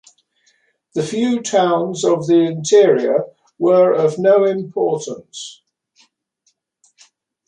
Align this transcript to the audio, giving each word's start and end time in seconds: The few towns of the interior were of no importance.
The 0.95 1.03
few 1.03 1.43
towns 1.43 2.03
of 2.03 2.25
the 2.25 2.39
interior 2.39 3.25
were 3.59 3.93
of 3.93 4.17
no 4.17 4.45
importance. 4.45 5.61